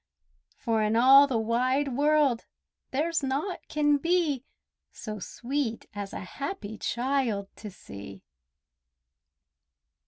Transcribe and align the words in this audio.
For 0.55 0.81
in 0.81 0.95
all 0.95 1.27
the 1.27 1.37
wide 1.37 1.89
world 1.95 2.47
there's 2.89 3.21
naught 3.21 3.59
can 3.69 3.97
be 3.97 4.43
So 4.91 5.19
sweet 5.19 5.85
as 5.93 6.11
a 6.11 6.21
happy 6.21 6.79
child 6.79 7.49
to 7.57 7.69
see! 7.69 8.23